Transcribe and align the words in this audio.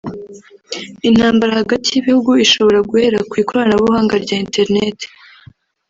…intambara 1.07 1.51
hagati 1.59 1.87
y’ibihugu 1.91 2.31
ishobora 2.45 2.79
guhera 2.89 3.19
ku 3.29 3.33
ikoranabuganga 3.43 4.15
rya 4.23 4.35
internet 4.43 4.97